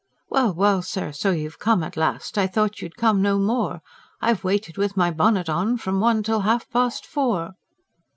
WELL, 0.31 0.55
WELL, 0.55 0.81
SIR, 0.81 1.11
SO 1.11 1.29
YOU'VE 1.29 1.59
COME 1.59 1.83
AT 1.83 1.95
LAST! 1.95 2.35
I 2.35 2.47
THOUGHT 2.47 2.81
YOU'D 2.81 2.95
COME 2.97 3.21
NO 3.21 3.37
MORE. 3.37 3.81
I'VE 4.19 4.43
WAITED, 4.43 4.75
WITH 4.77 4.97
MY 4.97 5.11
BONNET 5.11 5.47
ON, 5.47 5.77
FROM 5.77 5.99
ONE 5.99 6.23
TILL 6.23 6.39
HALF 6.39 6.67
PAST 6.71 7.05
FOUR! 7.05 7.53